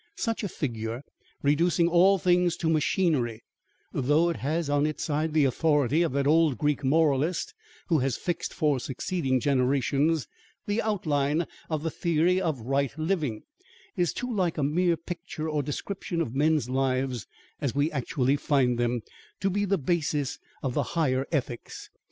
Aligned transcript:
Such 0.17 0.43
a 0.43 0.49
figure, 0.49 1.03
reducing 1.43 1.87
all 1.87 2.17
things 2.17 2.57
to 2.57 2.69
machinery, 2.71 3.43
though 3.93 4.31
it 4.31 4.37
has 4.37 4.67
on 4.67 4.87
its 4.87 5.03
side 5.03 5.31
the 5.31 5.45
authority 5.45 6.01
of 6.01 6.11
that 6.13 6.25
old 6.25 6.57
Greek 6.57 6.83
moralist 6.83 7.53
who 7.85 7.99
has 7.99 8.17
fixed 8.17 8.51
for 8.51 8.79
succeeding 8.79 9.39
generations 9.39 10.27
the 10.65 10.81
outline 10.81 11.45
of 11.69 11.83
the 11.83 11.91
theory 11.91 12.41
of 12.41 12.61
right 12.61 12.97
living, 12.97 13.43
is 13.95 14.11
too 14.11 14.33
like 14.33 14.57
a 14.57 14.63
mere 14.63 14.97
picture 14.97 15.47
or 15.47 15.61
description 15.61 16.19
of 16.19 16.33
men's 16.33 16.67
lives 16.67 17.27
as 17.59 17.75
we 17.75 17.91
actually 17.91 18.37
find 18.37 18.79
them, 18.79 19.03
to 19.39 19.51
be 19.51 19.65
the 19.65 19.77
basis 19.77 20.39
of 20.63 20.73
the 20.73 20.81
higher 20.97 21.27
ethics. 21.31 21.91